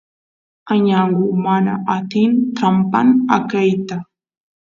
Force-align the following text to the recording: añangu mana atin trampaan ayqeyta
añangu 0.73 1.25
mana 1.45 1.73
atin 1.95 2.29
trampaan 2.55 3.09
ayqeyta 3.35 3.95